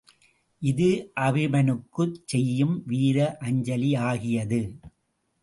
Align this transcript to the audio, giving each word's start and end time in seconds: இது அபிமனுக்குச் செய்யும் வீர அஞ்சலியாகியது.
இது 0.61 0.87
அபிமனுக்குச் 1.19 2.17
செய்யும் 2.25 2.83
வீர 2.85 3.37
அஞ்சலியாகியது. 3.41 4.61